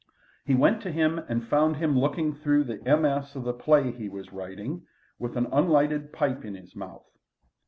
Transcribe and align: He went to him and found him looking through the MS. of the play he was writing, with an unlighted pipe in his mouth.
He 0.45 0.55
went 0.55 0.81
to 0.81 0.91
him 0.91 1.19
and 1.29 1.47
found 1.47 1.75
him 1.75 1.95
looking 1.95 2.33
through 2.33 2.63
the 2.63 2.77
MS. 2.77 3.35
of 3.35 3.43
the 3.43 3.53
play 3.53 3.91
he 3.91 4.09
was 4.09 4.33
writing, 4.33 4.87
with 5.19 5.37
an 5.37 5.45
unlighted 5.51 6.11
pipe 6.11 6.43
in 6.43 6.55
his 6.55 6.75
mouth. 6.75 7.05